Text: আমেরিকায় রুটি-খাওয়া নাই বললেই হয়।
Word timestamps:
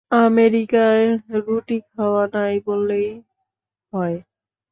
আমেরিকায় 0.21 1.05
রুটি-খাওয়া 1.37 2.23
নাই 2.33 2.53
বললেই 2.65 3.07
হয়। 3.93 4.17